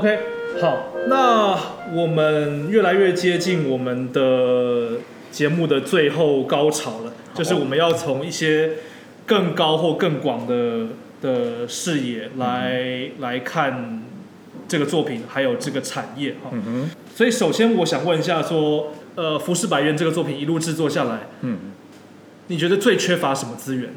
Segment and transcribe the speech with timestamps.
[0.00, 0.18] OK，
[0.62, 1.58] 好，那
[1.92, 4.92] 我们越来越接近我们的
[5.30, 8.76] 节目的最后高潮了，就是我们要从一些
[9.26, 10.86] 更高或更广的
[11.20, 14.02] 的视野来、来看
[14.66, 16.50] 这个作品，还有这个产业哈。
[17.14, 21.58] 所以首先我想问一下说，呃，《浮世百元》这个作品一路制作下来，嗯，
[22.46, 23.90] 你觉得最缺乏什么资源，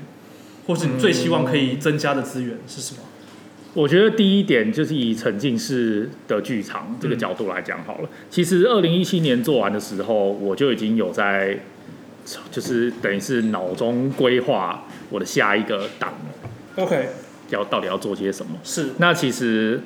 [0.67, 2.99] 或是你最希望可以增加的资源是什么？
[3.73, 8.09] 我觉得第一点就是以沉浸式的剧场这个角度来讲好了。
[8.29, 11.57] 其实二零一七年做完的时候，我就已经有在，
[12.51, 16.13] 就是等于是脑中规划我的下一个档
[16.75, 17.09] OK，
[17.49, 18.51] 要到底要做些什么。
[18.63, 19.81] 是那其实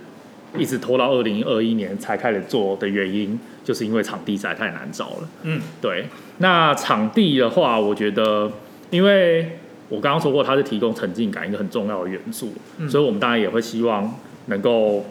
[0.58, 5.30] 一直拖到二零二一年才开始做的原因，就是因为场地实在太难找了。
[5.44, 6.06] 嗯，对。
[6.40, 8.52] 那场地的话，我觉得，
[8.90, 9.58] 因为
[9.90, 15.06] 我刚刚说过，它是提供沉浸感一个很重要的元素，嗯所以我们当然也会希望能够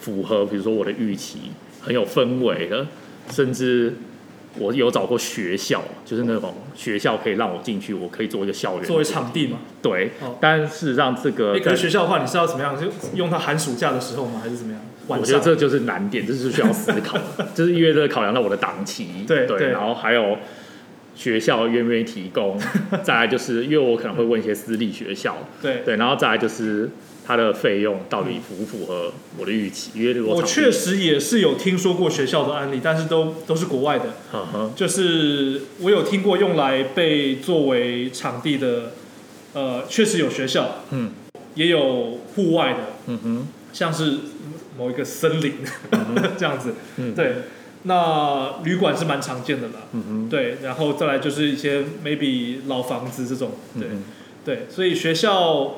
[0.00, 2.86] 符合，比如说我的预期，很有氛围的，
[3.30, 3.94] 甚至
[4.58, 9.58] 我有找过学校，就是那种学校可以让我进去，我可以做一个校园作为场地嘛。
[9.80, 10.36] 对哦。
[10.40, 12.76] 但事实上，这个哎，可在是学校的话，你是要怎么样？
[12.80, 14.40] 就用它寒暑假的时候吗？
[14.42, 14.80] 还是怎么样？
[15.06, 15.42] 我觉得上？
[15.42, 20.36] 这就是难点，这是需要思考的， 就是因为这个考量到我的档期，对对然后还有
[21.18, 22.56] 学校愿不愿意提供，
[23.02, 26.88] 再来就是因为我可能会问一些私立学校，对，对，然后再来就是
[27.26, 34.14] 它的费用到底符不符合我的预期，因为我确，实也是有听说过学校的案例，但是都都是国外的。
[34.76, 38.92] 就是我有听过用来被作为场地的，
[39.54, 41.10] 呃，确实有学校，嗯。
[41.54, 44.18] 也有户外的，嗯哼，像是
[44.78, 45.54] 某一个森林
[46.38, 46.74] 这样子。
[46.98, 47.32] 嗯，对，
[47.84, 49.74] 那旅馆是蛮常见的啦。
[49.92, 54.02] 嗯，对，然后再来就是一些 maybe 老房子这种，对、嗯
[54.44, 55.76] 对，所以学校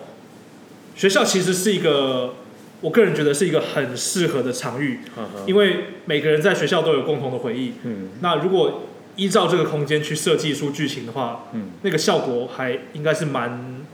[0.95, 2.34] 学校其实是一个，
[2.80, 5.01] 我个人觉得是一个很适合的场域，
[5.47, 7.74] 因为每个人在学校都有共同的回忆。
[7.85, 8.08] 嗯。
[8.20, 8.83] 那如果
[9.17, 11.70] 依照这个空间去设计出剧情的话，嗯。
[11.83, 13.85] 那个效果还应该是蛮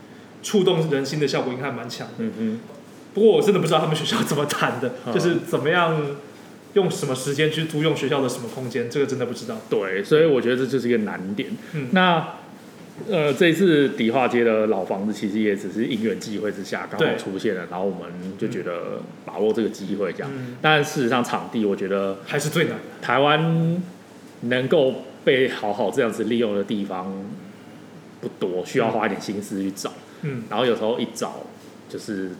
[0.43, 2.23] 触动人心的效果，应该还蛮强的。
[3.13, 5.13] 不过我真的不知道他们学校怎么谈的，嗯。
[5.13, 5.99] 就是怎么样
[6.77, 9.59] 用什么时间去租用学校的什么空间，这个真的不知道。
[9.67, 11.49] 对，所以我觉得这就是一个难点。
[11.73, 12.35] 嗯那
[13.07, 20.31] 呃，这一次迪化街的老房子其实也只是因缘际会之下刚好出现了，然后我们就觉得把握这个机会这样。
[20.35, 22.79] 嗯，但事实上，场地我觉得还是最难的。
[23.01, 23.81] 台湾
[24.41, 27.13] 能够被好好这样子利用的地方
[28.19, 29.93] 不多，需要花一点心思去找。
[30.23, 31.45] 嗯，然后有时候一找
[31.87, 32.31] 就是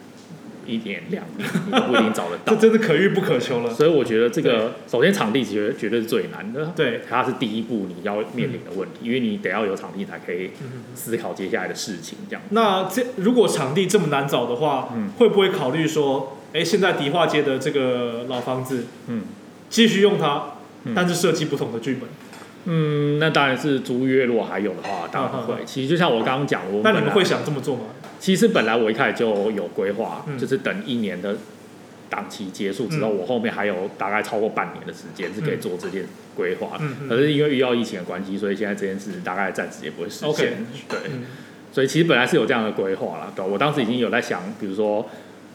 [0.68, 2.62] 一年两年， 你都不一定找得到这到。
[2.62, 3.74] 真是可遇不可求了。
[3.74, 12.42] 所以我觉得这个首先场地绝绝对是最难的，对，它是第一步你要面临的问题，因为你得要有场地才可以嗯思考接下来的事情，这样。
[12.50, 19.24] 那这如果场地这么难找的话，嗯会不会考虑说，哎，现在迪化街的这个老房子嗯
[19.70, 20.54] 继续用它，
[20.84, 22.10] 嗯但是设计不同的剧本？
[22.70, 25.56] 嗯，那当然是租约，如果还有的话，当然会。
[25.66, 27.84] 其实就像我刚刚讲，那你们会想这么做吗？
[28.20, 31.36] 其实本来我一开始就有规划，嗯就是等一年的
[32.10, 36.06] 档期结束之后，嗯我后面还有大概超过半年的时间是可以做这件
[36.36, 36.80] 规划。
[37.08, 40.66] 可是因为遇到疫情的关系，所以现在这件事大概暂时也不会实现。
[40.90, 41.24] 对，嗯
[41.72, 43.32] 所以其实本来是有这样的规划了。
[43.36, 45.08] 对，我当时已经有在想，比如说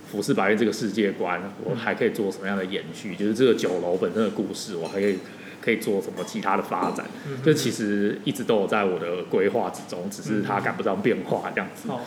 [0.08, 3.16] 服饰白月这个世界观，我还可以做什么样的延续？
[3.16, 5.18] 就是这个酒楼本身的故事，我还可以
[5.60, 7.06] 可以做什么其他的发展？
[7.26, 11.88] 嗯这其实一直都有在我的规划之中，只是它赶不上变化这样子。
[11.88, 12.04] 好，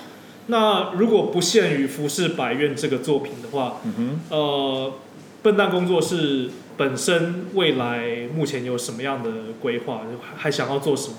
[0.47, 4.19] 那如果不限于《浮世百院》这个作品的话，嗯哼。
[4.29, 4.94] 呃，
[5.41, 9.29] 笨蛋工作室本身未来目前有什么样的
[9.61, 10.01] 规划？
[10.35, 11.17] 还想要做什么？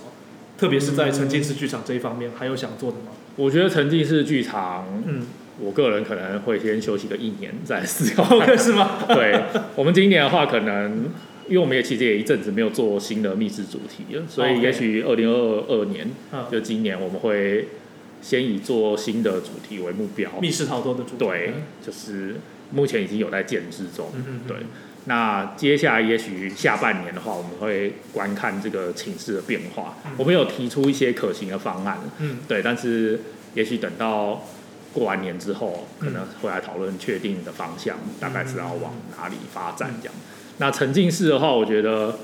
[0.59, 3.13] 特别是在沉浸式剧场这一方面，还有想做的吗？
[3.37, 5.27] 我觉得沉浸式剧场，嗯
[5.59, 8.25] 我个人可能会先休息个一年再思考。
[8.57, 8.99] 是吗？
[9.09, 9.41] 对，
[9.75, 11.07] 我们今年的话，可能
[11.49, 17.69] 因为我们也其实也一阵子没有做新的密室主题了，所以也许二零二二年嗯，就今年我们会
[18.27, 20.29] 先以做新的主题为目标。
[20.41, 21.17] 密室逃脱的主题。
[21.19, 22.35] 对，就是
[22.73, 24.11] 目前已经有在建制中。
[24.49, 24.57] 对，
[25.05, 29.95] 那接下来也许下半年的话，我们会观看这个情势的变化。
[30.05, 33.21] 嗯我们有提出一些可行的方案，嗯对，但是
[33.55, 34.43] 也许等到
[34.93, 40.15] 过完年之后，可嗯能会来讨论确定的方向，大概是要往哪里发展这样。
[40.59, 42.19] 那沉浸式的话，我觉得。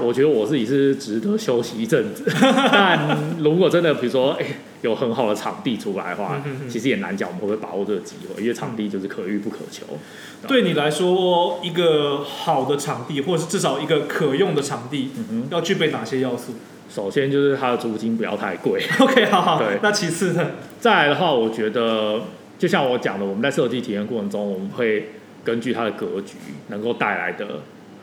[0.00, 2.24] 我觉得我自己是值得休息一阵子，
[2.72, 4.46] 但如果真的比如说，哎、
[4.82, 9.86] 有很好的场地出来的话，其实也难讲我们会不会把握这个机会，因为场地就是可遇不可求。
[10.46, 16.52] 对你来说，一个好的场地，或者是至少一个可用的场地，嗯要具备哪些要素
[16.90, 18.82] 首先就是它的租金不要太贵？
[19.00, 19.78] OK，好好对。
[19.82, 20.50] 那其次呢？
[20.78, 22.20] 再来的话，我觉得
[22.58, 25.10] 就像我讲的，我们在设计体验过程中，我们会
[25.44, 26.34] 根据它的格局
[26.68, 27.46] 能够带来的，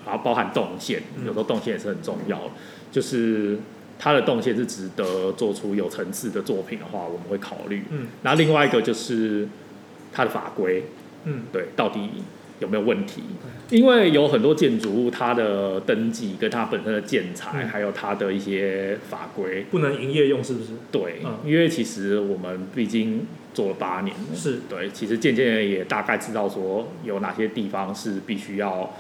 [0.06, 2.52] 然后包含动线，嗯有时候动线也是很重要的，
[2.92, 3.60] 就是
[4.00, 7.84] 它的动线是值得做出有层次的作品的话，我们会考虑。
[7.92, 9.48] 嗯那另外一个就是
[10.14, 10.86] 它的法规，
[11.26, 12.10] 嗯对，到底
[12.60, 13.22] 有没有问题？
[13.70, 20.72] 因为有很多建筑物，它的登记跟它本身的建材，嗯还有它的一些法规，不能营业用是不是？
[20.92, 28.96] 对，嗯因为其实我们毕竟做了八年了，是对，其实渐渐也大概知道说有哪些地方是必须要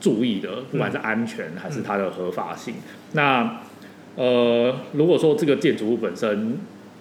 [0.00, 2.74] 注意的，不管是安全还是它的合法性。
[3.12, 3.60] 那
[4.16, 6.58] 呃，如果说这个建筑物本身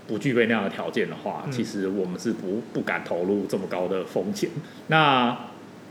[0.08, 4.50] 不具备那样的条件的话，嗯其实我们是不不敢投入这么高的风险。
[4.88, 5.38] 那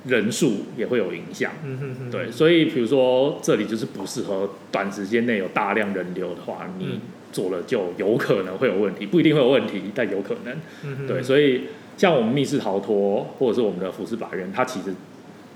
[0.07, 1.53] 人数也会有影响。
[1.63, 7.01] 嗯哼哼，对，所以比如说这里就是不适合短时间内有大量人流的话，你嗯
[7.33, 10.57] 做了就有可能会有问题，不一定会有问题，但有可能。
[10.85, 11.65] 嗯对，所以
[11.97, 14.95] 像我们密室逃脱或者是我们的服饰法院，它其实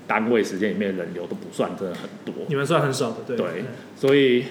[0.07, 3.47] 单位时间里面的人流都不算真的很多，你们算很少的，对对
[3.95, 4.43] 所以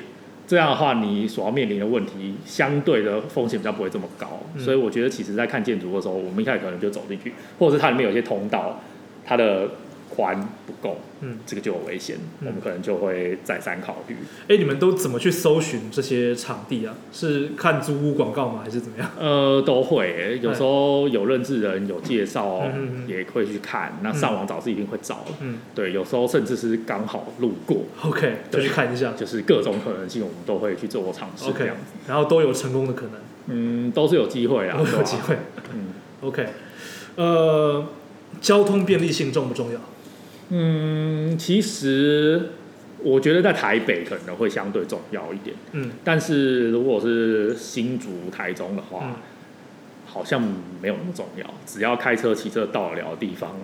[0.46, 4.40] 这样的话，你所要面临的问题相对的风险比较不会这么高。
[4.54, 8.78] 嗯所以我觉得，其实在看建筑的时候，我们一开始可能就走进去，或者是它里面有一些通道，
[9.24, 9.68] 它的
[10.14, 14.16] 宽不够，嗯，这个就有危险，嗯我们可能就会再三考虑。
[14.48, 16.94] 哎，你们都怎么去搜寻这些场地啊？
[17.12, 18.60] 是看租屋广告吗？
[18.62, 19.10] 还是怎么样？
[19.18, 22.62] 呃，都会欸，有时候有认识人有介绍
[23.06, 25.32] 也会去看，那上网找是一定会找的。
[25.40, 31.82] 嗯对，有时候甚至是刚好路过，，OK，就去看一下就是各种可能性，我们都会去做尝试这，OK，样子。
[32.06, 33.12] 然后都有成功的可能，
[33.48, 35.36] 嗯，都是有机会啊，都有机会
[35.72, 35.86] 嗯
[36.20, 36.46] ，OK，
[37.16, 37.84] 呃，
[38.40, 39.80] 交通便利性重不重要？
[40.56, 42.50] 嗯，其实
[43.02, 49.14] 我觉得在台北可能会相对重要一点，嗯但是如果是新竹、台中的话，嗯
[50.06, 50.40] 好像
[50.80, 51.44] 没有那么重要。
[51.66, 53.56] 只要开车、骑车到得了的地方，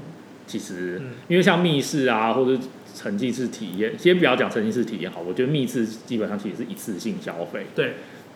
[0.49, 2.61] 其实、嗯因为像密室啊，或者
[2.93, 7.67] 沉浸式体验，先不要讲沉浸式体验好，我觉得密室基本上其实是一次性消费。
[7.77, 7.93] 对，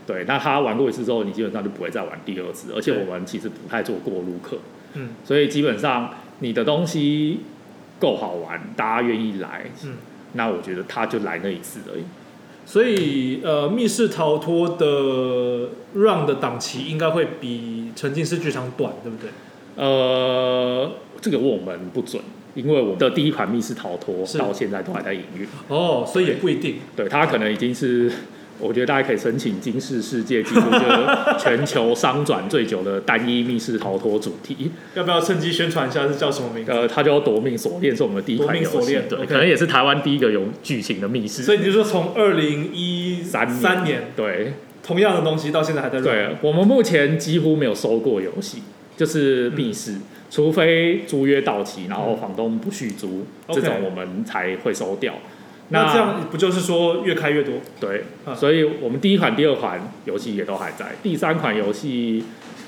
[0.06, 4.58] 对，那他玩过一次之后，你基本上就不会再玩第二次，而且我们其实不太做过路客，
[4.94, 7.40] 嗯所以基本上你的东西
[8.04, 9.96] 够好玩，大家愿意来，嗯。
[10.34, 12.02] 那我觉得他就来那一次而已。
[12.66, 19.30] 所以呃，密室逃脱的 round 的档期应该会比沉浸式剧场短，对不对？
[19.76, 20.90] 呃，
[21.20, 22.22] 这个我们不准，
[22.54, 26.76] 因为我们的第一款密室逃脱到现在都还在营运，哦，所以也不一定。
[26.94, 28.12] 对它可能已经是。
[28.58, 34.70] 我觉得大家可以申请金氏世界纪录，就是全球商转最久的单一密室逃脱主题。
[34.94, 36.70] 要不要趁机宣传一下是叫什么名字？
[36.70, 41.42] 呃，它叫夺命锁链，是我们的第一款锁链，对可能也是台湾第一个有剧情的密室。
[41.42, 44.52] 所以你就说从二零一三三年对
[44.82, 46.00] 同样的东西到现在还在。
[46.00, 48.62] 对，我们目前几乎没有收过游戏，
[48.96, 49.94] 就是密室，
[50.30, 55.14] 除非租约到期，然后房东不续租，这种我们才会收掉。
[55.70, 57.54] 那这样不就是说越开越多？
[57.80, 62.24] 对，啊所以我们第一款、第二款游戏也都还在，第三款游戏，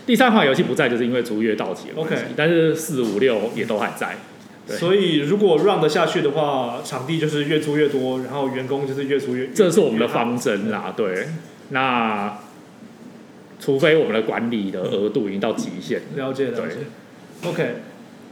[0.07, 4.17] 第三款游戏不在，就是因为租约到期了 OK 但是四五六也都还在。
[4.69, 9.47] 所以如果 run 得下去的话，场地就是越租越多，然后员工就是越租越。
[9.55, 11.29] 这是我们的方针啦，对。
[11.69, 12.39] 那
[13.61, 16.79] 除非我们的管理的额度已经到极限，了解了解。
[17.45, 17.77] OK，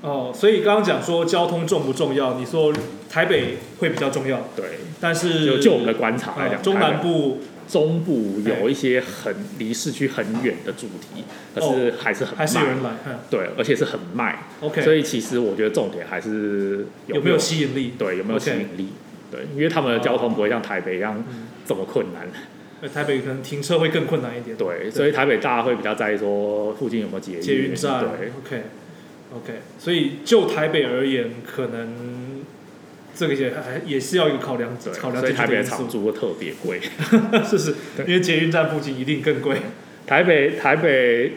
[0.04, 2.38] 哦，所以刚刚讲说交通重不重要？
[2.38, 2.70] 你说
[3.08, 4.64] 台北会比较重要，对。
[5.00, 14.44] 但是就就我们的观察来讲，呃中南部中部有一些很离市区很远的主题，可是还是很还是有人来，嗯对，而且是很卖。
[14.60, 17.94] ，OK，所以其实我觉得重点还是有没有吸引力？
[17.98, 18.88] 对有没有吸引力？
[19.30, 22.28] 对，因为他们的交通不会像台北一样嗯这么困难。
[22.82, 24.54] 呃台北可能停车会更困难一点。
[24.56, 28.64] 对，所以台北大家会比较在意说附近有没有捷运捷运站对，，OK
[29.36, 32.42] OK，所以就台北而言，可能
[33.16, 36.80] 这个也还也是要一个考量者，考量所以台北的进去的因素，场租会特别贵。
[37.44, 37.74] 是是，
[38.06, 39.56] 因为捷运站附近一定更贵。
[40.06, 41.32] 台北台北，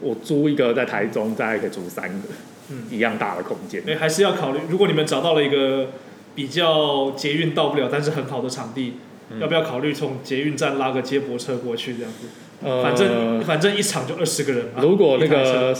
[0.00, 2.28] 我租一个在台中，大概可以租三个，
[2.70, 3.82] 嗯一样大的空间。
[3.86, 5.90] 哎，还是要考虑，如果你们找到了一个
[6.34, 8.94] 比较捷运到不了，但是很好的场地，
[9.30, 12.26] 嗯要不要考虑从捷运站拉个接驳车过去这样子？
[12.64, 14.80] 呃反正反正一场就二十个人嘛。
[14.80, 15.76] 如果那个，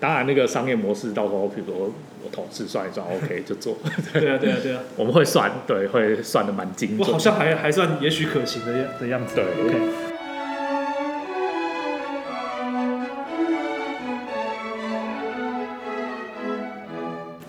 [0.00, 3.76] 当然那个商业模式，到时候比如说我同事算一算，OK 就做，
[4.12, 7.00] 对啊对啊对啊， 我们会算，对，会算的蛮精准。
[7.00, 9.34] 我好像还还算也许可行的样的样子。
[9.36, 9.74] 对，OK。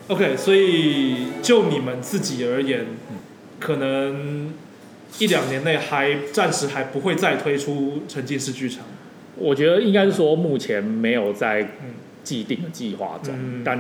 [0.08, 2.86] OK，所以就你们自己而言，
[3.60, 4.54] 可能
[5.18, 8.86] 一两年内还暂时还不会再推出沉浸式剧场。
[9.36, 13.77] 我觉得应该是说目前没有在嗯既定的计划中，嗯但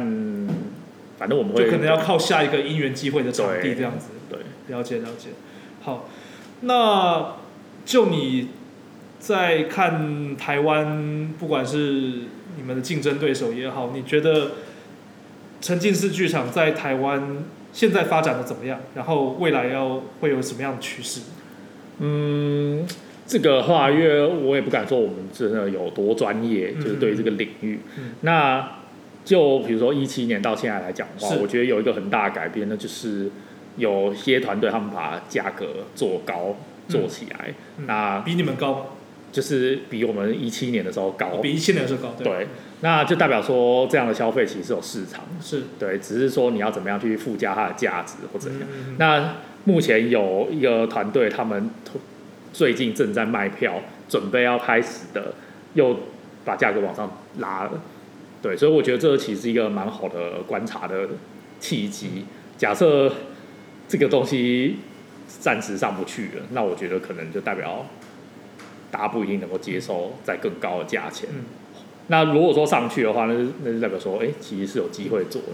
[1.17, 4.11] 反正我们会就可能要靠下一个因缘机会的场地对这样子。
[4.29, 4.39] 对。
[4.67, 5.29] 了解了解。
[5.83, 6.09] 好，
[6.61, 7.35] 那
[7.85, 8.49] 就你
[9.19, 11.77] 在看台湾，不管是
[12.57, 14.53] 你们的竞争对手也好，你觉得
[15.61, 18.79] 沉浸式剧场在台湾现在发展的怎么样？
[18.95, 21.21] 然后未来要会有什么样的趋势？
[21.99, 22.85] 嗯，
[23.27, 27.79] 这个话，因为我也不敢说我们真的有多专业，嗯就是对于这个领域。
[27.97, 28.11] 嗯。
[28.21, 28.77] 那
[29.23, 33.29] 就比如说一七年到现在来讲的话，我觉得有一个很大的改变，那就是
[33.77, 35.65] 有些团队他们把价格
[35.95, 36.55] 做高
[36.87, 37.87] 做起来，嗯。
[37.87, 38.95] 那比你们高，
[39.31, 41.37] 就是比我们一七年的时候高。
[41.41, 42.47] 比一七年的时候高，对，对，
[42.81, 45.63] 那就代表说这样的消费其实是有市场，是。
[45.79, 48.61] 对，只是说你要怎么样去附加它的价值或怎样。
[48.71, 48.95] 嗯。
[48.99, 51.71] 那目前有一个团队，他们
[52.55, 55.33] 最近正在卖票，准备要开始的，
[55.73, 55.99] 又
[56.45, 57.71] 把价格往上拉了。
[58.41, 61.09] 对，所以我觉得这其实是一个蛮好的观察的
[61.59, 62.23] 契机。
[62.57, 63.11] 假设
[63.89, 64.77] 这个东西
[65.27, 67.85] 暂时上不去了，那我觉得可能就代表
[68.89, 71.27] 大家不一定能够接受在更高的价钱。
[71.33, 71.43] 嗯
[72.07, 73.33] 那如果说上去的话，那
[73.63, 75.47] 那就代表说，哎、其实是有机会做的，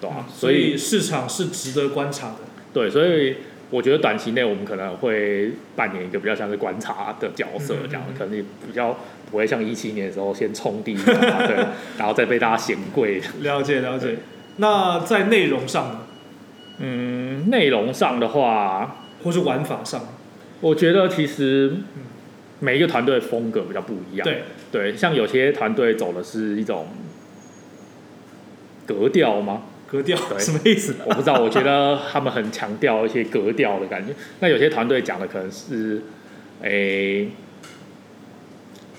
[0.00, 2.38] 对吧、所以市场是值得观察的。
[2.74, 3.36] 对，所以
[3.72, 8.94] 我觉得短期内我们可能会扮演一个比较像是观察的角色，这样、嗯嗯嗯可能也比较
[9.30, 11.04] 不会像一七年的时候先冲第一名，
[11.48, 13.20] 对，然后再被大家嫌贵。
[13.40, 14.18] 了解了解。
[14.58, 16.00] 那在内容上呢，
[16.80, 20.02] 嗯，内容上的话，或是玩法上，
[20.60, 21.72] 我觉得其实
[22.60, 24.24] 每一个团队的风格比较不一样。
[24.24, 26.88] 对，对，像有些团队走的是一种
[28.86, 29.62] 格调吗？
[29.92, 30.96] 格调对什么意思？
[31.04, 34.14] 我不知道，我觉得他们很强调一些格调的感觉。
[34.40, 36.00] 那有些团队讲的可能是，
[36.62, 37.24] 诶、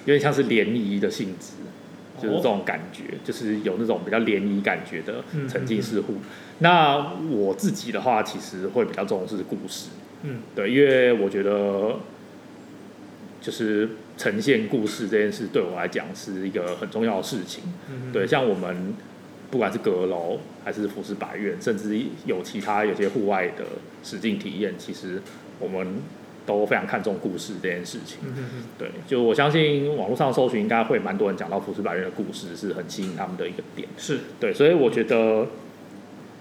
[0.05, 1.53] 有点像是联谊的性质，
[2.21, 6.17] 就是这种感觉，就是有那种比较联谊感觉的嗯沉浸式户。
[6.59, 9.89] 那我自己的话，其实会比较重视故事，
[10.21, 11.95] 嗯，对，因为我觉得
[13.41, 17.63] 就是呈现故事这件事对我来讲是一个很重要的事情。
[17.89, 18.93] 嗯对，像我们
[19.53, 21.95] 不管是阁楼还是服饰百院，甚至
[22.25, 23.63] 有其他有些户外的
[24.03, 25.21] 实境体验，其实
[25.59, 26.01] 我们
[26.43, 28.17] 都非常看重故事这件事情。
[28.79, 33.87] 对，就我相信网络上搜寻应该会蛮多人讲到服饰百院的故事，是很吸引他们的一个点。
[33.95, 35.45] 是对，所以我觉得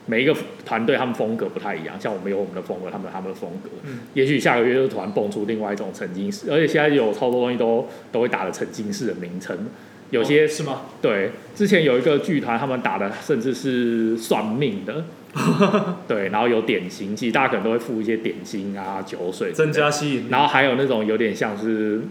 [0.07, 3.69] 每一个团队他们风格不太一样，像我们有我们的风格，他们有他们的风格。
[3.83, 9.69] 嗯，也许下个月就突然蹦出另外一种沉浸式，而且现在有超多东西都都会打了沉浸式的名称，
[10.13, 10.83] 有些哦是吗？
[11.01, 15.05] 对，之前有一个剧团，他们打的甚至是算命的，
[16.07, 22.03] 对，然后有点心，其实大家可能都会付一些点心啊、酒水，增加，吸引力，然后还有那种有点像是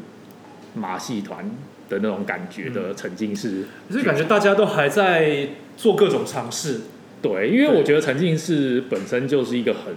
[0.74, 1.46] 马戏团
[1.90, 6.82] 的那种感觉的沉浸式，可是感觉大家都还在做各种尝试，
[7.22, 9.94] 对，因为我觉得沉浸式本身就是一个很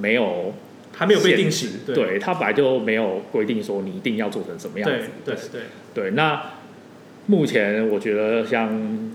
[0.00, 0.54] 没有
[0.96, 1.94] 还没有被定型对。
[1.94, 6.42] 对，它本来就没有规定说你一定要做成什么样对子，对对，对，那
[7.30, 8.70] 目前我觉得像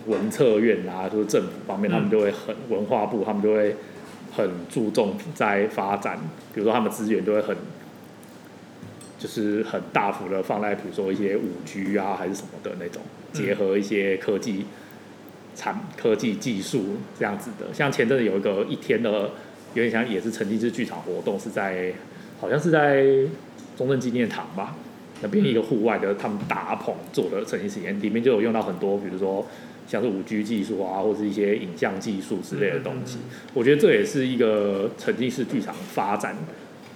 [0.06, 3.76] 文策院啊，就是政府方面，他们就会很文化部，他们就会
[4.32, 6.20] 很注重在发展，
[6.54, 7.58] 比如说他们资源就会很，
[9.18, 13.02] 就是很大幅的放在比如说一些五 G 啊还是什么的那种，
[13.32, 14.68] 结合一些科技
[15.56, 17.74] 产科技技术这样子的。
[17.74, 19.32] 像前阵子有一个一天的，
[19.74, 21.92] 有点像也是沉浸式剧场活动，是在
[22.40, 23.04] 好像是在
[23.76, 24.76] 中正纪念堂吧。
[25.24, 29.48] 那边一个户外的，他们搭棚做的沉浸式体验，里面就有用到很多，比如说
[29.88, 33.18] 像是五 G 技术啊，或是一些影像技术之类的东西。
[33.18, 36.36] 嗯我觉得这也是一个沉浸式剧场发展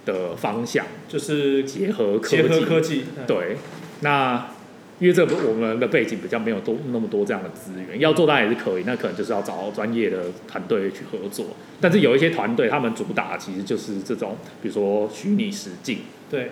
[0.04, 2.36] 的方向，就是结合科技。
[2.36, 3.56] 结合科技，嗯对，
[4.00, 4.48] 那
[4.98, 11.46] 因为这个我们的背景比较没有多那么多这样的资源，要做当然也是可以，那可能就是要找专业的团队去合作。
[11.80, 16.50] 但是有一些团队，他们主打其实就是这种，比如说虚拟实境，对，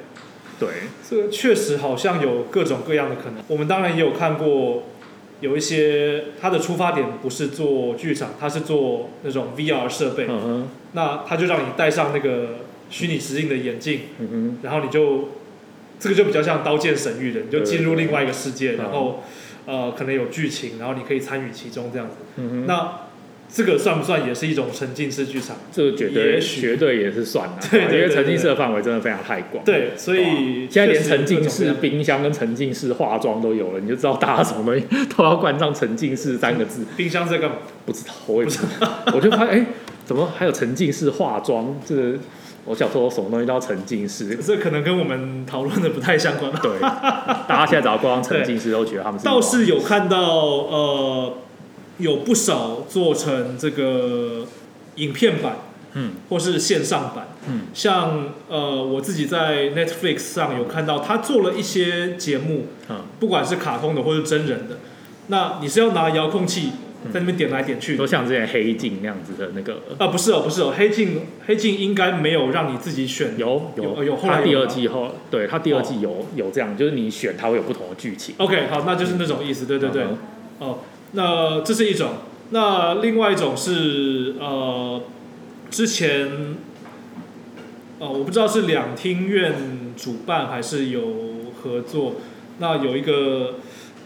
[0.59, 0.69] 对，
[1.09, 3.43] 这个确实好像有各种各样的可能。
[3.49, 4.85] 我们当然也有看过，
[5.41, 15.29] 有一些他的出发点不是做剧场，他是做那种 VR 设备，嗯哼，那他就让你戴上那个虚拟实境的眼镜，嗯哼，然后你就
[16.01, 19.23] 这个就比较像《刀剑神域》的，你就进入另外一个世界，然后
[19.67, 22.15] 呃可能有剧情，然后你可以参与其中这样子。
[22.37, 22.93] 嗯哼，那
[23.49, 25.57] 这个算不算也是一种沉浸式剧场？
[25.73, 29.65] 这个绝对绝对也是算了，对因为沉浸式的范围真的非常太广。
[29.65, 34.87] 对，所以现在连沉浸式冰箱跟沉浸式化妆都有了，你就知道大家什么东西
[35.17, 36.85] 都要冠上沉浸式三个字。
[36.97, 37.57] 冰箱在干嘛？
[37.85, 39.67] 不知道，我也不知道， 我就发现哎、
[40.05, 41.79] 怎么还有沉浸式化妆？
[41.87, 42.19] 这个
[42.65, 44.35] 我想说什么东西都要沉浸式。
[44.37, 46.59] 这可能跟我们讨论的不太相关吧。
[46.61, 51.35] 对，大家现在只要逛上沉浸式， 都觉得他们是倒是有看到呃，
[51.99, 54.47] 有不少做成这个
[54.97, 55.57] 影片版，
[55.95, 56.13] 嗯。
[56.29, 57.29] 或是线上版。
[57.49, 57.63] 嗯。
[57.73, 64.79] 像呃，我自己在 Netflix 上有看到，他做了一些节目，嗯，不管是卡通的或是真人的，
[65.29, 66.73] 那你是要拿遥控器
[67.13, 67.99] 在那边点来点去的。
[67.99, 73.39] 都像之前黑镜那样子的那个，啊，不是哦，不是哦，黑镜黑镜应该没有让你自己选。
[73.39, 74.03] 有有。
[74.05, 78.35] 有后来他第二季后，对他第二季有有这样，就是你选它会有不同的剧情。
[78.39, 80.03] OK，好，那就是那种意思，对对对。
[80.03, 80.19] 嗯
[80.59, 80.79] 哦，
[81.13, 82.11] 那这是一种，
[82.51, 85.03] 那另外一种是呃，
[85.71, 86.57] 之前
[87.99, 89.55] 呃，我不知道是两厅院
[89.97, 91.03] 主办还是有
[91.63, 92.17] 合作，
[92.59, 93.55] 那有一个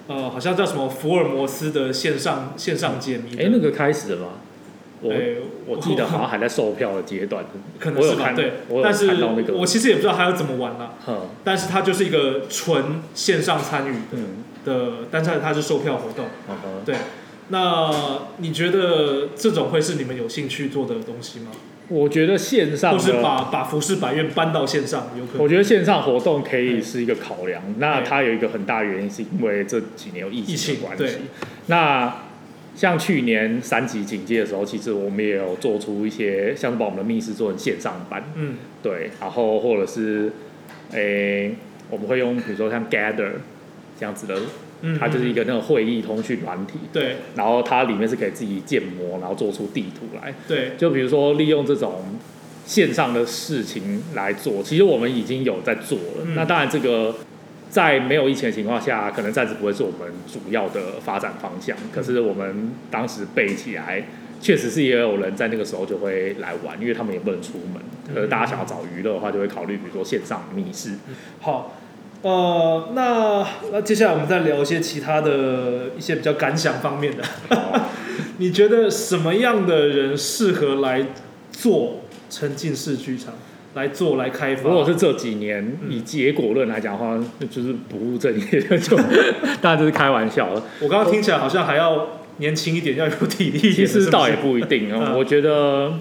[0.06, 4.28] 呃，好像叫什么福尔摩斯的线上线上解谜的，哎、那个开始了吗？
[5.02, 5.18] 我、哎
[5.66, 7.44] 我记得好像还在售票的阶段，
[7.78, 8.52] 可能是吧，对
[8.82, 9.08] 但是
[9.52, 11.22] 我其实也不知道他要怎么玩啦，嗯。
[11.44, 16.26] 但是它就是一个纯线上参与嗯的，但是它是售票活动。
[16.84, 16.94] 对，
[17.48, 17.90] 那
[18.38, 21.50] 你觉得这种会是你们有兴趣做的东西吗？
[21.88, 27.60] 我觉得线上或是，把把服饰百院搬到线上，有可能我觉得线上活动可以是一个考量。
[27.78, 31.16] 那它有一个很大原因是因为这几年有疫疫情关系。
[31.66, 32.22] 那
[32.76, 40.32] 像去年三级警戒的时候，其实我们也有做出一些，像是把我们的密室做成线上版，嗯对，然后或者是，
[40.92, 41.56] 诶、
[41.90, 43.32] 我们会用比如说像 Gather
[44.00, 44.34] 这样子的，
[44.80, 50.32] 嗯，它就是一个个那个会议通讯软体，对然后它里面是可以自己建模，然后做出地图来。
[50.48, 52.18] 对就比如说利用这种
[52.64, 56.24] 线上的事情来做，其实我们已经有在做了。
[56.24, 57.14] 嗯那当然，这个
[57.68, 61.76] 在没有疫情的情况下，可能暂时不会是我们主要的发展方向。
[61.92, 64.04] 可是我们当时背起来，
[64.40, 67.82] 确实是也有人在那个时候就会来玩，因为他们也不能出门。
[68.14, 70.94] 可是大家想要找娱乐的话，就会考虑比如说线上密室。
[71.40, 71.76] 好。
[72.22, 77.22] 呃，那那接下来我们再聊一些其他的一些比较感想方面的。
[77.50, 77.80] 哦
[78.38, 81.06] 你觉得什么样的人适合来
[81.52, 83.34] 做沉浸式剧场？
[83.74, 84.68] 来做来开发？
[84.68, 88.96] 如果是这几年嗯以结果论来讲的话，那就是不务正业，就
[89.60, 90.62] 当然这是开玩笑的。
[90.80, 93.72] 我刚刚听起来好像还要年轻一点，要有体力一点。
[93.74, 95.92] 其实倒也不一定哦，嗯我觉得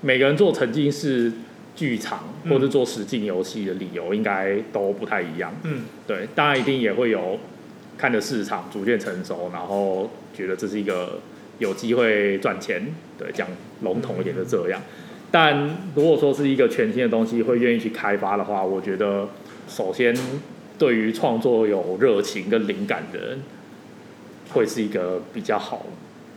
[0.00, 1.30] 每个人做沉浸式
[1.74, 5.52] 剧场嗯或者做实境游戏的理由应该都不太一样。
[5.64, 7.38] 嗯对，当然一定也会有
[7.98, 11.20] 看着市场逐渐成熟，然后觉得这是一个
[11.58, 12.82] 有机会赚钱。
[13.18, 13.46] 对，讲
[13.82, 14.80] 笼统一点就这样。
[15.30, 19.28] 但如果说是一个全新的东西，会愿意去开发的话，我觉得
[19.68, 20.14] 首先
[20.78, 23.42] 对于创作有热情跟灵感的人，
[24.52, 25.86] 会是一个比较好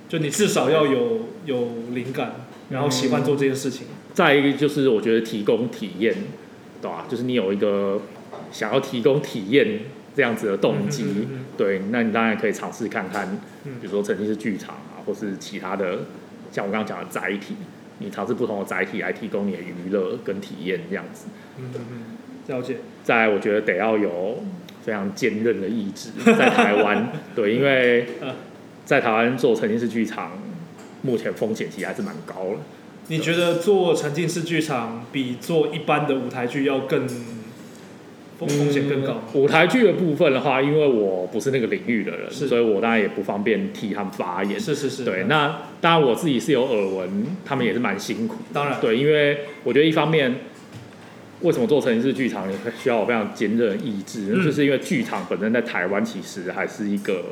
[0.10, 3.88] 就你至少要有有灵感，然后喜欢做这件事情。
[4.17, 6.12] 再一个就是我觉得提供体验，
[6.82, 8.01] 对吧、就是你有一个
[8.51, 9.82] 想要提供体验
[10.15, 13.27] 这样子的动机，嗯嗯嗯嗯对，那你当然可以尝试看看，
[13.65, 15.99] 嗯比如说曾经是剧场啊，或是其他的，
[16.51, 17.56] 像我刚刚讲的载体，
[17.99, 21.27] 你尝试不同的载体来提供你的娱乐跟体验这样子。
[21.60, 22.77] 嗯嗯嗯，了解。
[23.03, 24.43] 再来，我觉得得要有
[24.82, 28.34] 非常坚韧的意志， 在台湾，对，因为嗯
[28.84, 30.32] 在台湾做沉浸式剧场，
[31.03, 32.58] 目前风险其实还是蛮高的。
[33.10, 37.08] 你觉得做沉浸式剧场比做一般的舞台剧要更
[38.38, 39.22] 风风险更高？
[39.34, 42.48] 舞台剧的部分的话，因为我不是那个领域的人，是。
[42.48, 44.60] 所以我当然也不方便替他们发言。
[44.60, 48.36] 是是是，对，那当然我自己是有耳闻，他们也是蛮辛苦。
[48.54, 50.36] 当然，对，因为我觉得一方面，
[51.41, 54.43] 为什么做沉浸式剧场，你需要有非常坚韧的意志，嗯。
[54.43, 57.24] 就是因为剧场本身在台湾其实还是一个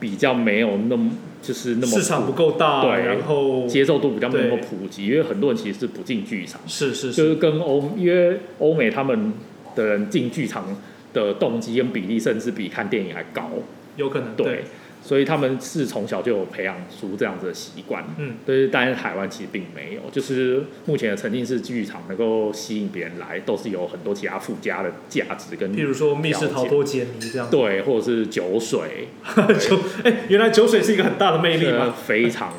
[0.00, 6.60] 比较没有那么就是那么市场不够大，对然后接受度比较没有那么普及，因为很多人其实是不进剧场。
[6.66, 9.32] 是是，就是是跟欧，因为欧美他们
[9.74, 10.76] 的人进剧场
[11.12, 13.50] 的动机跟比例，甚至比看电影还高。
[13.96, 14.62] 有可能对，
[15.02, 18.04] 所以他们是从小就有培养出这样子的习惯。
[18.18, 29.08] 嗯，对，但是台湾其实并没有，就是目前的沉浸式剧场能够吸引别人来，都是有很多其他附加的价值跟譬如说密室逃脱解谜这样，对，或者是酒水，
[29.58, 32.52] 酒哎，原来酒水是一个很大的魅力这嘛，非常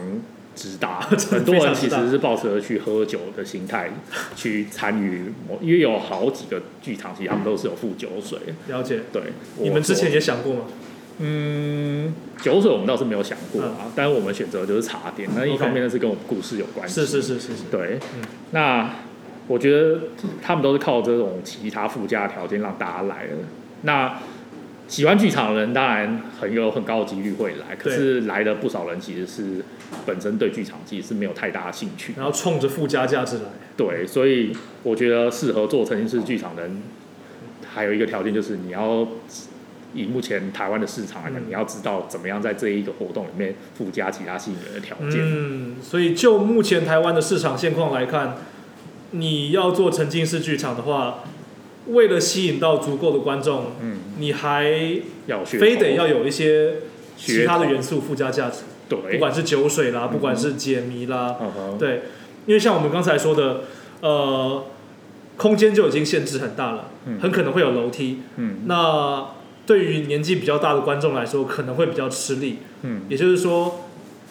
[0.55, 1.01] 之大。
[1.31, 3.91] 很多人其实是抱着去喝酒的心态
[4.35, 8.37] 去参与，因为有好几个剧场，其实他们都是有附酒水。
[8.67, 9.01] 了解。
[9.13, 9.21] 对，
[9.61, 10.61] 你们之前也想过吗？
[11.19, 16.95] 嗯，酒水我们倒是没有想过啊，但是我们选择就是茶点，那一方面呢是跟我们故事有关系。
[16.95, 18.89] 是是是是是，对，嗯那
[19.47, 19.99] 我觉得
[20.41, 23.33] 他们都是靠这种其他附加条件让大家来的。
[23.81, 24.17] 那
[24.87, 29.63] 喜欢剧场的人当然很有很高的几率会来，可是来的不少人其实是
[30.05, 32.13] 本身对剧场其实是没有太大的兴趣。
[32.15, 33.43] 然后冲着附加价值来，
[33.75, 36.81] 对，所以我觉得适合做沉浸式剧场的人，
[37.67, 39.07] 还有一个条件就是你要
[39.93, 41.43] 以目前台湾的市场来讲，嗯。
[41.47, 45.19] 你要知道怎么样在这一个活动里面附加其他吸引人的条件。
[45.21, 48.37] 嗯，所以就目前台湾的市场现况来看，
[49.11, 51.23] 你要做沉浸式剧场的话，
[51.87, 54.69] 为了吸引到足够的观众，嗯，你还
[55.25, 56.75] 要非得要有一些
[57.17, 62.03] 其他的元素附加价值，对不，管是酒水啦，嗯不管是解谜啦，嗯哼，对，
[62.45, 63.61] 因为像我们刚才说的，
[64.01, 64.65] 呃，
[65.37, 67.19] 空间就已经限制很大了，嗯。
[67.19, 68.59] 很可能会有楼梯，嗯。
[68.65, 69.25] 那
[69.69, 72.57] 对于年纪比较大的观众来说，可能会比较吃力。
[72.81, 73.85] 嗯也就是说，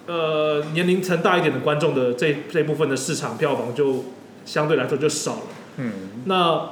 [0.08, 4.06] 呃，年龄层大一点的观众的这这部分的市场票房就
[4.44, 5.42] 相对来说就少了。
[5.76, 5.92] 嗯
[6.24, 6.70] 那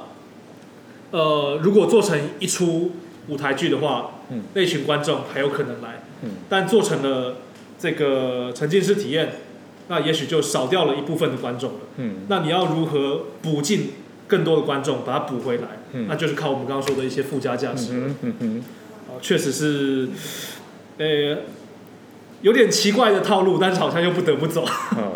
[1.11, 2.91] 呃，如果做成一出
[3.29, 7.37] 舞台剧的话，嗯那群观众还有可能来，嗯但做成了
[7.79, 9.35] 这个沉浸式体验，
[9.87, 11.79] 那也许就少掉了一部分的观众了。
[11.95, 13.91] 嗯那你要如何补进
[14.27, 15.76] 更多的观众，把它补回来？
[15.93, 16.07] 嗯。
[16.07, 17.93] 那就是靠我们刚刚说的一些附加价值。
[17.93, 18.63] 嗯嗯嗯
[19.09, 20.09] 哦，确实是，
[20.97, 21.37] 呃，
[22.41, 24.65] 有点奇怪的套路，但是好像又不得不走。
[24.97, 25.13] 嗯，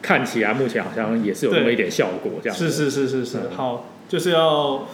[0.00, 2.56] 看起来目前好像也是有那么一点效果，这样。
[2.56, 4.86] 是是是是好，就是要，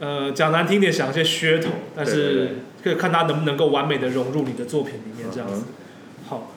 [0.00, 5.62] 呃，讲难听点，想一些噱头，但是可以看他能不能够完美的融入你的作品里面，这样子。
[6.28, 6.52] 好，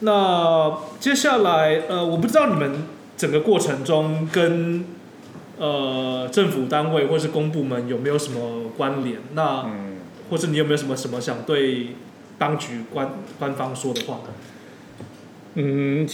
[0.00, 2.84] 那接下来，呃，我不知道你们
[3.16, 4.84] 整个过程中跟
[5.58, 9.18] 呃政府单位或是公部门有没有什么关联？
[9.34, 9.96] 那嗯，
[10.30, 11.88] 或是你有没有什么什么想对
[12.38, 14.20] 当局官官方说的话？
[15.54, 16.06] 嗯，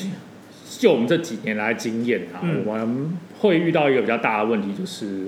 [0.79, 5.27] 就我们这几年来经验啊，嗯我们会遇到一个比较大的问题，就是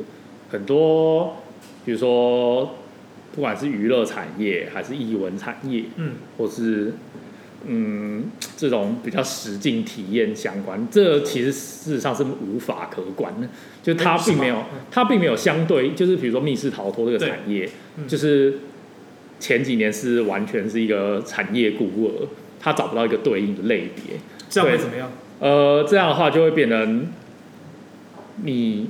[0.51, 1.37] 很多，
[1.85, 2.77] 比如说
[3.35, 6.95] 不管是娱乐产业还是艺文产业，嗯或是
[7.67, 8.25] 嗯
[8.57, 13.49] 这种比较实境体验相关，这其实事实上是无法可管的，
[13.83, 18.59] 就它并没有嗯它并没有相对，就是比如说密室逃脱这个对产业，嗯就是
[19.41, 22.29] 前几年是完全是一个产业孤儿，
[22.61, 24.17] 它找不到一个对应的类别。
[24.49, 25.11] 这样会怎么样？
[25.41, 27.09] 呃，这样的话就会变成
[28.43, 28.89] 你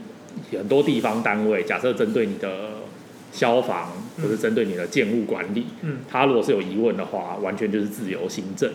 [0.52, 2.82] 很多地方单位，假设针对你的
[3.32, 3.88] 消防
[4.22, 8.70] 或是针对你的建物管理，嗯，他如果是有疑问的话，完全就是自由行政，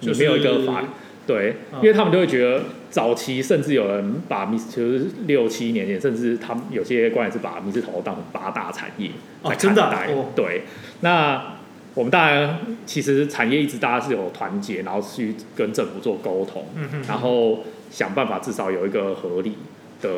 [0.00, 0.82] 你就是没有一个法。
[1.26, 9.08] 对，嗯因为他们就会觉得，早期甚至有人把密，就是六七年前，甚至他们有些官员是把密室逃脱当成八大产业
[9.42, 10.04] 在哦真的啊。
[10.08, 10.64] 哦对，
[11.00, 11.56] 那
[11.94, 19.54] 我们当然其实产业一直大家是有团结，然后去跟政府做沟通，嗯哼，然后想办法至少有一个合理
[20.02, 20.10] 的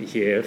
[0.00, 0.42] 一些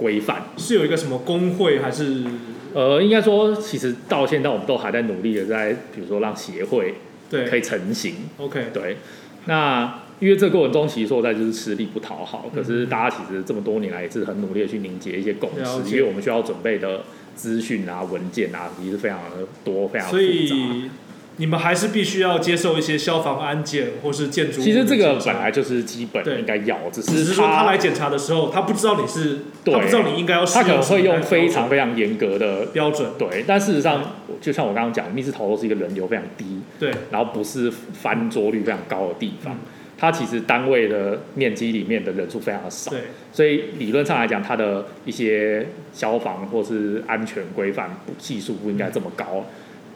[0.00, 0.42] 规范。
[0.56, 2.24] 是有一个什么工会还是
[2.72, 6.94] 呃，应该说，其实到现在我们都还在努力的在，比如说让协会
[7.28, 8.14] 对可以成型。
[8.38, 8.96] ？OK，对，
[9.44, 17.02] 那因为这个过程中其实说在就是吃力不讨好，可是大家其实这么多年来也是很努力的去凝结一些共了识，因为我们需要准备的
[17.34, 20.24] 资讯啊、文件啊，其实非常的多，非常复所杂。
[20.24, 20.90] 以
[21.36, 26.38] 你们还是必须要接受一些消防安检或是建筑其实这个本来就是基本对。
[26.38, 29.74] 应该要，只只是是说他来检查的时候，他不知道你是，对。
[29.74, 39.58] 他不知道你应该要他可能会用非常非常严格的标准，对，但事实上，就像我刚刚讲，密室逃脱是一个人流非常低，对，然后不是翻桌率非常高的地方嗯，
[39.98, 43.00] 它其实单位的面积里面的人数非常的少，对，
[43.32, 49.44] 所以理论上来讲，它的一些消防或是安全规范不系数不应该这么高，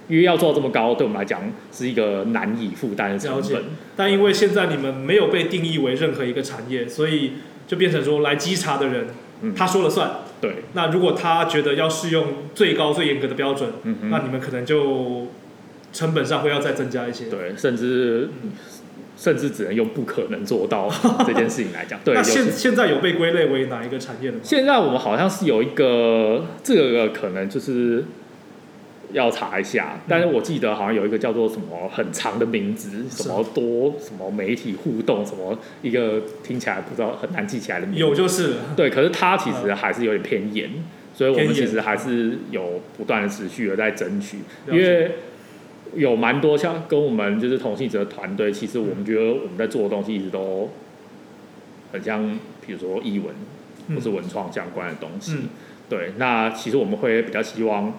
[0.08, 1.40] 因为要做到这么高，对我们来讲
[1.72, 3.62] 是一个难以负担的成本。
[3.96, 7.32] 但因为现在你们没有被定义为任何一个产业，所以
[7.66, 9.06] 就变成说来稽查的人，
[9.40, 10.10] 嗯他说了算。
[10.40, 15.28] 对，那如果他觉得要适用最高最严格的标准，嗯，那你们可能就
[15.90, 17.30] 成本上会要再增加一些。
[17.30, 18.28] 对，甚至
[19.16, 20.90] 甚至只能用不可能做到
[21.26, 24.40] 这件事情来讲， 对，那现现在有被归类为哪一个产业了吗？
[24.42, 28.04] 现在我们好像是有一个，这个可能就是
[29.14, 38.00] 要查一下，但是我记得好像有一个叫做什么很长的名字，是什么多什么媒体互动，什么一个听起来不知道很难记起来的名字。
[38.00, 38.56] 有就是了。
[38.76, 40.68] 对，可是它其实还是有点偏严，
[41.14, 45.12] 所以我们其实还是有不断的持续的在争取，因为
[45.94, 50.68] 有蛮多像跟我们就是同性者的团队，其实我们觉得我们在做的东西一直都
[51.92, 53.32] 很像，比如说译文
[53.94, 55.34] 或是文创相关的东西。
[55.34, 55.48] 嗯
[55.86, 57.92] 对，那其实我们会比较希望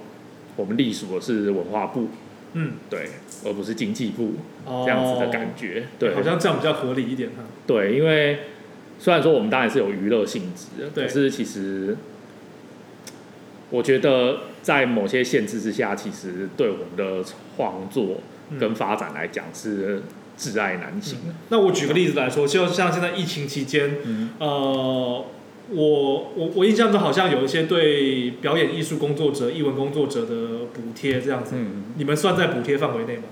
[0.56, 2.10] 我们隶属的是文化部，
[2.54, 3.10] 嗯，对，
[3.46, 4.34] 而不是经济部
[4.66, 5.88] 哦这样子的感觉。
[6.00, 7.44] 对，好像这样比较合理一点哈。
[7.68, 8.40] 对，因为
[8.98, 11.98] 虽然说我们当然是有娱乐性质的，对可是其实
[13.70, 17.24] 我觉得在某些限制之下，其实对我们的
[17.58, 20.02] 创作嗯跟发展来讲是
[20.38, 21.34] 挚爱难行的。
[21.50, 25.26] 那我举个例子来说，就像现在疫情期间，嗯呃，
[25.72, 33.24] 我我我印象中好像有一些对表演艺术工作者、艺文工作者的补贴这样子，嗯，你们算在补贴范围内吗？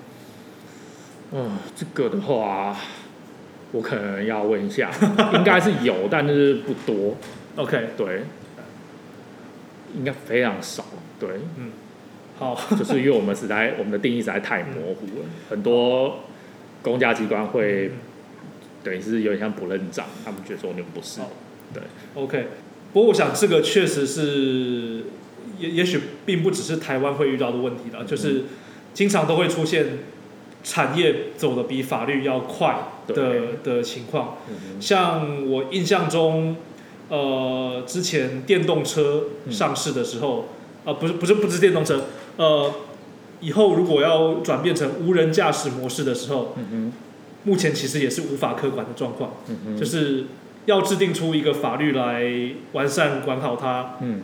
[1.31, 2.75] 哦，这个的话，
[3.71, 4.91] 我可能要问一下，
[5.33, 7.15] 应该是有，但是不多
[7.55, 8.23] ，OK，对，
[9.95, 10.85] 应该非常少，
[11.19, 11.71] 对，嗯。
[12.39, 16.19] 好， 就是因为我们实在我们的定义实在太模糊了，很多
[16.81, 17.91] 公家机关会
[18.83, 21.21] 等于是有点像不认账，他们觉得说你们不是
[21.81, 22.47] 好，OK，
[22.93, 25.03] 不过我想这个确实是，
[25.59, 28.43] 也也许并不只是台湾会遇到的问题了，就是
[28.93, 29.99] 经常都会出现
[30.63, 33.33] 产业走的比法律要快的
[33.63, 34.37] 的情况。
[34.49, 36.57] 嗯像我印象中，
[37.09, 40.49] 呃，之前电动车上市的时候，
[40.85, 42.05] 呃，不是不是不是电动车，
[42.37, 42.71] 呃，
[43.39, 46.91] 以后如果要转变成无人驾驶模式的时候，嗯，
[47.43, 49.33] 目前其实也是无法科管的状况。
[49.47, 50.25] 嗯，就是
[50.65, 52.23] 要制定出一个法律来
[52.71, 54.21] 完善管好它嗯，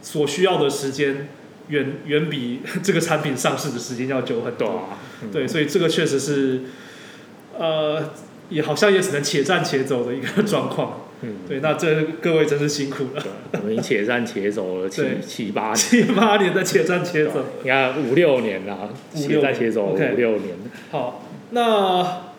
[0.00, 1.28] 所需要的时间，
[1.68, 4.66] 远远比 这个产品上市的时间要久很多。
[4.68, 4.82] 对啊，
[5.22, 6.62] 嗯对，所以这个确实是，
[7.58, 8.10] 呃，
[8.48, 11.00] 也好像也只能且战且走的一个状况。
[11.24, 15.76] 嗯，对，那这各位真是辛苦了，我们且战且走了七七八年。
[15.76, 17.44] 七八年的且战且走。
[17.62, 20.56] 你看五六年啦，且战且走五六年，
[20.90, 22.31] 好，那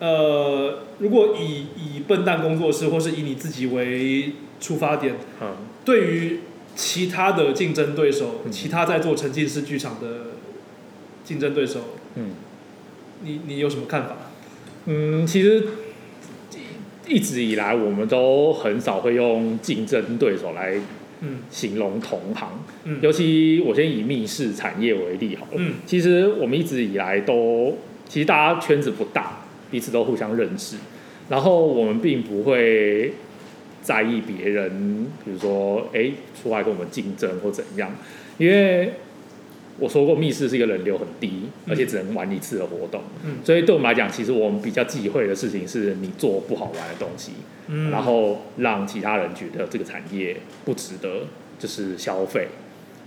[0.00, 6.40] 呃，如果以以笨蛋工作室或是以你自己为出发点，嗯，对于
[6.74, 8.50] 其他的竞争对手，嗯。
[8.50, 10.32] 其他在做沉浸式剧场的
[11.22, 11.80] 竞争对手，
[12.14, 12.30] 嗯。
[13.22, 14.16] 你你有什么看法？
[14.86, 15.62] 嗯，其实
[17.06, 20.80] 一一直以来我们都很少会用竞争对手来
[21.20, 21.40] 嗯。
[21.50, 22.98] 形容同行，嗯。
[23.02, 25.52] 尤其我先以密室产业为例好了。
[25.56, 25.74] 嗯。
[25.84, 27.76] 其实我们一直以来都，
[28.08, 29.39] 其实大家圈子不大，
[29.70, 30.76] 彼此都互相认识，
[31.28, 33.12] 然后我们并不会
[33.82, 37.90] 在意别人，比如说哎出来跟我们竞争或怎样，
[38.38, 38.92] 因为
[39.78, 43.36] 我说过密室是一个人流很低，而且只能玩一次的活动，嗯。
[43.42, 47.32] 所以对我们来讲，其实我们比较忌讳的事情是你做不好玩的东西，
[47.68, 51.26] 嗯，然后让其他人觉得这个产业不值得
[51.58, 52.48] 就是消费，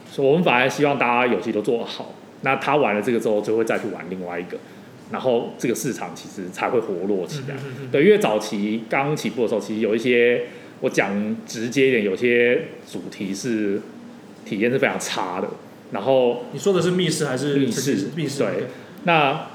[0.10, 4.58] 所以我们反而希望大家游戏都做得好，那他玩了这个之后就会再去玩另外一个，
[5.14, 7.54] 然后这个市场其实才会活络起来。
[7.54, 10.46] 嗯嗯嗯对，因为早期刚起步的时候，其实有一些
[10.82, 13.80] 我讲直接一点，有些主题是
[14.44, 15.48] 体验是非常差的，
[15.92, 18.64] 然后你说的是密室还是密室密室对
[19.04, 19.50] 那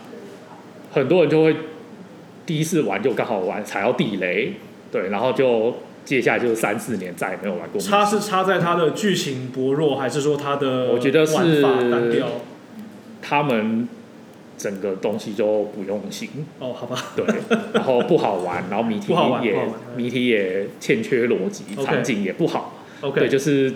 [0.93, 1.57] 很多人就会
[2.47, 4.53] 第一次玩就刚好玩踩到地雷，
[4.93, 7.81] 对，然后就接下来就是三四年再也没有玩过。
[7.81, 11.65] 差是差在它的剧情薄弱，还是说它的我觉得是？
[13.21, 13.89] 他们
[14.59, 17.25] 整个东西就不用心，哦，好吧，对，
[17.73, 19.57] 然后不好玩，然后谜题也
[19.97, 23.73] 谜题也欠缺逻辑场景也不好，OK，对，就是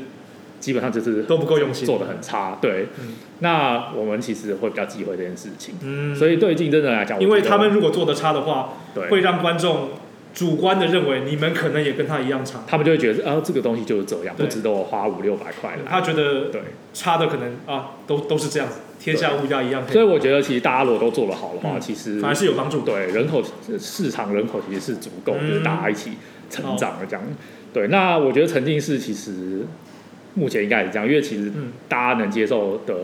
[0.58, 1.86] 基本上就是都不够用心。
[1.86, 2.88] 做的很差，对。
[3.00, 3.14] 嗯。
[3.38, 9.08] 那我们其实会比较忌讳这件事情，嗯，所以对竞争者来讲，因为他们如果做的差的话，对。
[9.08, 9.88] 会让观众
[10.32, 14.46] 主观的认为你们可能也跟他一样差，他们就会觉得，啊，这个东西就是这样，对。
[14.46, 15.78] 不值得我花五六百块来。
[15.88, 16.60] 他觉得对，
[16.94, 22.92] 差的可能啊，都都是这样子，天下物价一样黑，所以我觉得其实大家如果都做得好的话，嗯其实反而是有帮助的。
[22.92, 23.42] 对人口
[23.78, 26.12] 市场人口其实是足够，嗯就是大家一起
[26.48, 27.24] 成长的这样。
[27.72, 29.62] 对，那我觉得沉浸式其实
[30.34, 32.94] 目前应该也是这样，因为其实嗯大家能接受的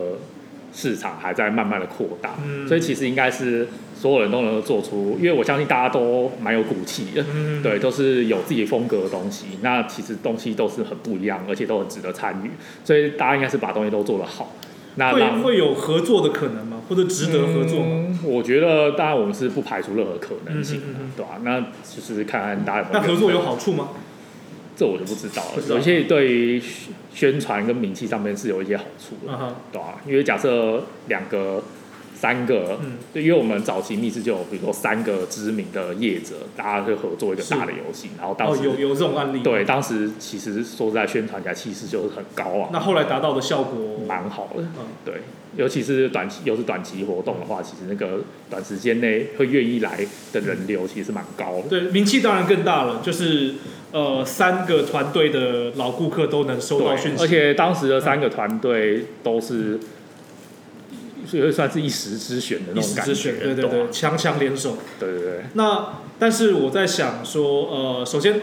[0.73, 7.25] 市场还在慢慢的扩大，嗯所以其实应该是所有人都能够做出，因为我相信大家都蛮有骨气的。
[7.35, 9.47] 嗯，对，都是有自己风格的东西。
[9.63, 12.51] 那其实东西都是很不一样，而且都很值得参与。
[12.85, 14.55] 所以大家应该是把东西都做得好。
[14.99, 16.83] 那会让会有合作的可能吗？
[16.89, 17.87] 或者值得合作吗？
[17.91, 20.85] 嗯我觉得当然我们是不排除任何可能性的，
[21.17, 23.91] 对吧、那就是看看大家有没那合作有好处吗？
[24.77, 25.63] 这我就不知道了。
[25.69, 31.63] 有一些对于宣宣传跟名气上面是有一些好处的，对吧、因为假设两个、
[32.21, 44.63] 三个，嗯，对，因为我们早期密室就有，比如说三个知名的业者，大家就合作一个大的游戏，然后当哦，时、有有这种案例，对，当时其实说实在宣传起来气势就是很高啊，那后来达到的效果，蛮好的。
[44.63, 44.87] 嗯。
[45.05, 45.15] 对，
[45.57, 51.69] 尤其是短期又是短期活动的话，其实那个短时间内会愿意来的人流其实是蛮高的。
[51.69, 53.55] 对，名气当然更大了，就是
[53.93, 59.79] 呃，三个团队的老顾客都能收到讯息，而，且当时的三个团队都是，
[61.29, 63.15] 所以算是一时之选的那一种感觉。
[63.15, 64.79] 时之选，对对啊对，强强联手。
[64.99, 65.89] 对对对，那
[66.19, 68.41] 但是我在想说，呃，首先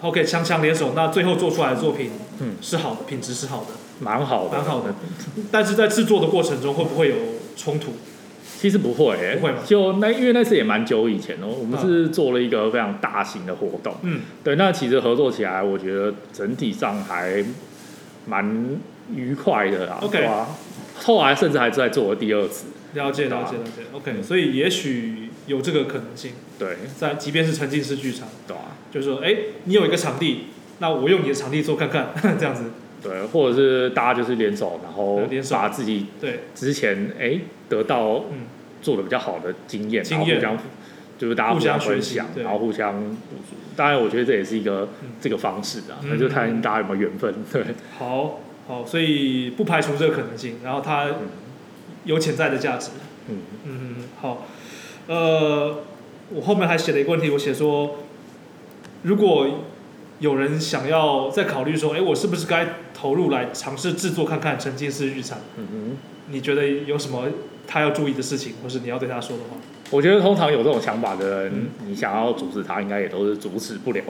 [0.00, 2.54] ，OK，强强联手，那最后做出来的作品，嗯。
[2.62, 3.66] 是好的，品质是好的，
[4.00, 4.94] 蛮好的，蛮好的。
[5.50, 7.16] 但是在制作的过程中会不会有
[7.56, 7.92] 冲突？
[8.60, 9.58] 其实不会、欸，不会吗？
[9.66, 17.44] 就那因为那次也蛮久以前哦，我们是做了一个非常大型的活动，嗯，对，那其实合作起来，我觉得整体上还
[18.24, 18.78] 蛮
[19.12, 20.48] 愉快的啦 OK 对吧、
[21.04, 29.34] 后来甚至还在做了第二次，了解了解了解，OK，所以也许有这个可能性，对，在即便是沉浸式剧场，对啊、就是说，哎，
[29.64, 30.46] 你有一个场地，
[30.78, 32.64] 那我用你的场地做看看， 这样子，
[33.02, 37.38] 对，或者是大家就是联手，然后把自己对，之前哎
[37.68, 38.46] 得到嗯。
[38.82, 40.40] 做的比较好的经验，经验。
[40.40, 40.70] 然后互相
[41.16, 43.54] 就是大家互相分享，然后互相补足。
[43.76, 45.10] 当然，我觉得这也是一个嗯。
[45.20, 46.08] 这个方式啊，嗯。
[46.10, 47.32] 那就看大家有没有缘分。
[47.52, 47.64] 对，
[47.96, 51.06] 好，好，所以不排除这个可能性，然后它
[52.04, 52.90] 有潜在的价值，
[53.28, 54.46] 嗯，嗯，好，
[55.06, 55.80] 呃，
[56.30, 57.98] 我后面还写了一个问题，我写说，
[59.02, 59.46] 如果
[60.20, 65.38] 有人想要再考虑说，哎，我是不是该投入来尝试制作看看沉浸式剧场？
[65.56, 65.96] 嗯哼。
[66.28, 67.24] 你觉得有什么
[67.66, 69.56] 他要注意的事情，或是你要对他说的话？
[69.90, 74.02] 我觉得通常有这种想法的人，嗯你想要阻止他，应该也都是阻止不了。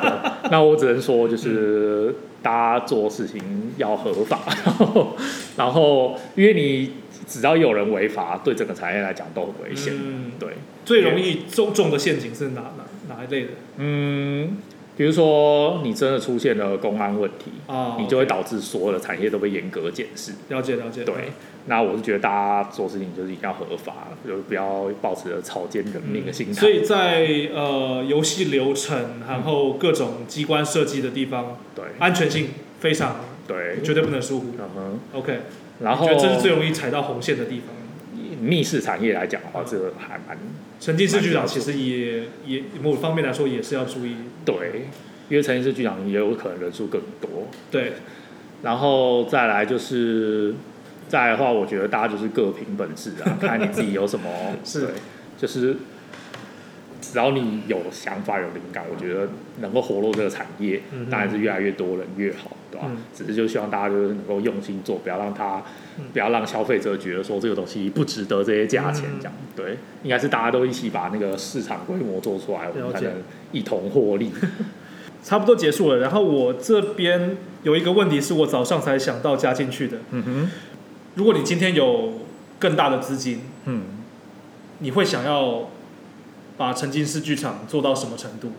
[0.50, 3.42] 那我只能说，就是大家做事情
[3.76, 5.16] 要合法，然后，
[5.56, 6.92] 然后，因为你
[7.26, 9.92] 只要有人违法，对整个产业来讲都很危险。
[9.94, 10.50] 嗯，对，
[10.84, 14.56] 最容易中中的陷阱是哪哪哪一类的嗯，
[14.98, 17.96] 比如说你真的出现了公安问题，啊？
[18.00, 20.32] 你就会导致所有的产业都被严格检视。
[20.48, 21.04] 了解了解。
[21.04, 21.14] 对，
[21.66, 26.52] 那我是觉得大家做事情就是一定要合法，就不要抱持着草菅人命的心态。
[26.52, 32.48] 嗯所以在呃游戏流程，然后各种机关设计的地方，对安全性
[32.80, 34.46] 非常对，绝对不能疏忽。
[34.58, 35.38] 嗯哼，OK，
[35.80, 37.77] 然后我觉得这是最容易踩到红线的地方。
[38.40, 40.36] 密室产业来讲的话，这个还蛮
[40.80, 44.16] 沉浸式剧场其实也也某方面来说也是要注意。
[44.44, 44.86] 对，
[45.28, 47.48] 因为沉浸式剧场也有可能人数更多。
[47.70, 47.94] 对，
[48.62, 50.54] 然后再来就是，
[51.08, 54.30] 再来的话，我觉得大家就是各凭本事啊， 看你自己有什么
[54.64, 54.90] 是对
[55.36, 55.76] 就是
[57.00, 59.28] 只要你有想法、有灵感，我觉得
[59.60, 62.86] 能够活络这个产业，嗯当然是越来越多人越好，对吧？
[62.90, 65.62] 嗯只是就希望大家就是能够用心做，不要让他，
[65.98, 73.12] 嗯不要让消费者觉得说这个东西不值得这些价钱，嗯这样、对，应该是大家都一起把那个市场规模做出来，我们才能
[73.52, 74.30] 一同获利。
[75.20, 75.98] 差不多结束了。
[75.98, 79.98] 然后我这边有一个问题是我早上才想到加进去的。
[80.12, 80.50] 嗯哼，
[81.16, 82.12] 如果你今天有
[82.58, 83.82] 更大的资金，嗯，
[84.78, 85.68] 你会想要
[86.56, 88.52] 把沉浸式剧场做到什么程度？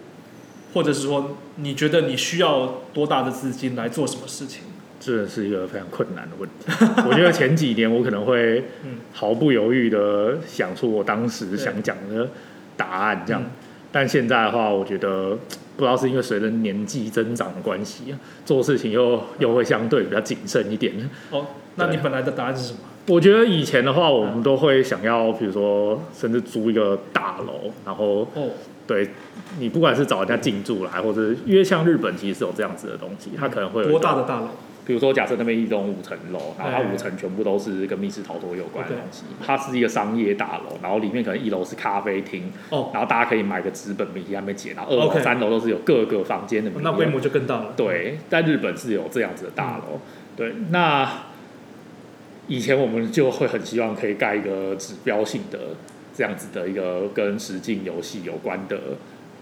[0.74, 4.64] 或者是说，你觉得你需要多大的资金来做什么事情？
[5.00, 6.66] 这是一个非常困难的问题。
[7.10, 12.28] 我觉得前几年我可能会嗯毫不犹豫的想出我当时想讲的
[12.76, 13.42] 答案，这样。
[13.42, 13.52] 嗯
[13.92, 15.32] 但现在的话，我觉得
[15.76, 18.14] 不知道是因为随着年纪增长的关系，
[18.46, 20.94] 做事情又又会相对比较谨慎一点。
[21.32, 22.78] 哦，那你本来的答案是什么？
[23.08, 28.50] 我觉得以前的话，我们都会想要，比如说甚至租一个大楼，然后哦，
[28.90, 29.08] 对
[29.60, 34.48] 你不管是找人家进驻来，或者是因为像日本其实是有这样子的东西，它可能会有多大的大楼？
[34.88, 39.26] 比如说，假设那边一栋五层楼，然后它哎五层全部都是跟密室逃脱有关的东西。
[39.46, 46.82] 它是一个商业大楼，然后里面可能一楼是咖啡厅，哦，然后大家可以买个纸本谜题在那边解，然后二楼、三楼都是有各个房间的谜题。
[46.84, 47.74] 那规模就更大了。
[47.78, 50.00] 对，在日本是有这样子的大楼。
[50.36, 51.08] 对，那
[52.48, 55.60] 以前我们就会很希望可以盖一个指标性的
[56.20, 58.78] 这样子的一个跟实境游戏有关的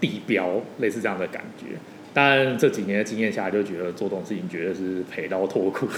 [0.00, 1.76] 地标，类似这样的感觉。
[2.14, 5.88] 但这几年的经验下来，就觉得做这种事情绝对是赔到脱裤，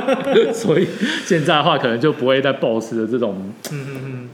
[0.52, 0.86] 所以
[1.24, 3.50] 现在的话，可能就不会再 boss 的这种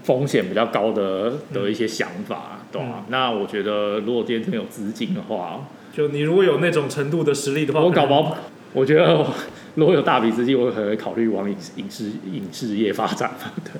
[0.02, 3.04] 风险比较高的的一些想法，懂吗？
[3.08, 8.36] 那我觉得，如果今天真的有资金的话，就你如果有那种程度的实力的话，我搞不可能好，
[8.72, 9.32] 我觉得我
[9.76, 13.30] 如果有大笔资金，我可能会考虑往影影视影视业发展。
[13.64, 13.72] 对，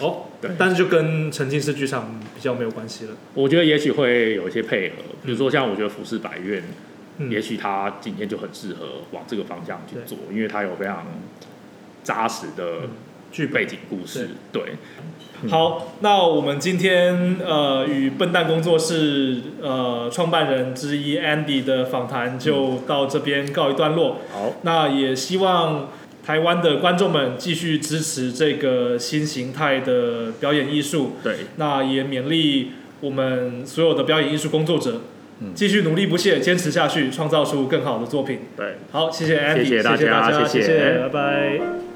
[0.00, 0.50] 哦，对。
[0.58, 3.12] 但是就跟沉浸式剧场比较没有关系了。
[3.34, 6.62] 我觉得也许会有一些配合，比如说像我觉得服饰百院，
[7.18, 11.06] 嗯，也许他今天就很适合往这个方向去做，因为他有非常
[12.02, 12.88] 扎实的
[13.30, 14.30] 剧背景故事。
[14.50, 14.62] 对，
[15.48, 24.18] 好，那我们今天呃与笨蛋工作室呃创办人之一 Andy 的访谈就到这边告一段落。
[24.32, 25.88] 好，那也希望
[26.30, 31.16] 台湾的观众们继续支持这个新形态的表演艺术。
[31.24, 32.70] 对，那也勉励
[33.00, 35.00] 我们所有的表演艺术工作者
[35.40, 38.42] 嗯，继续努力不懈，坚持下去，创造出更好的作品。
[38.56, 38.76] 对。
[38.92, 41.89] 好，谢谢 Andy，谢谢大家谢谢，拜拜。